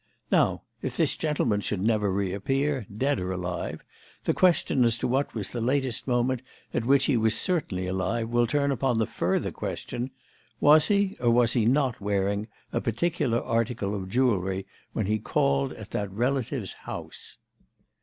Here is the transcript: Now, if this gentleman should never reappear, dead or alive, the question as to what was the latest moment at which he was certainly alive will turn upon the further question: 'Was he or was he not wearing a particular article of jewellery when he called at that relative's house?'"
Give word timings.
Now, 0.31 0.63
if 0.81 0.97
this 0.97 1.15
gentleman 1.15 1.61
should 1.61 1.79
never 1.79 2.11
reappear, 2.11 2.87
dead 2.97 3.19
or 3.19 3.31
alive, 3.31 3.83
the 4.23 4.33
question 4.33 4.83
as 4.83 4.97
to 4.97 5.07
what 5.07 5.35
was 5.35 5.49
the 5.49 5.61
latest 5.61 6.07
moment 6.07 6.41
at 6.73 6.85
which 6.85 7.05
he 7.05 7.15
was 7.15 7.37
certainly 7.37 7.85
alive 7.85 8.27
will 8.29 8.47
turn 8.47 8.71
upon 8.71 8.97
the 8.97 9.05
further 9.05 9.51
question: 9.51 10.09
'Was 10.59 10.87
he 10.87 11.17
or 11.19 11.29
was 11.29 11.53
he 11.53 11.67
not 11.67 12.01
wearing 12.01 12.47
a 12.73 12.81
particular 12.81 13.43
article 13.43 13.93
of 13.93 14.09
jewellery 14.09 14.65
when 14.93 15.05
he 15.05 15.19
called 15.19 15.71
at 15.73 15.91
that 15.91 16.11
relative's 16.11 16.73
house?'" 16.73 17.37